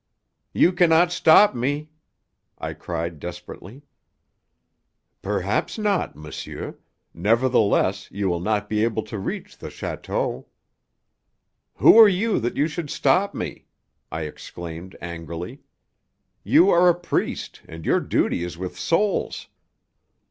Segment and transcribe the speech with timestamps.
[0.51, 1.91] "You cannot stop me!"
[2.57, 3.83] I cried desperately.
[5.21, 6.79] "Perhaps not, monsieur;
[7.13, 10.45] nevertheless, you will not be able to reach the château."
[11.75, 13.67] "Who are you that you should stop me?"
[14.11, 15.61] I exclaimed angrily.
[16.43, 19.49] "You are a priest, and your duty is with souls."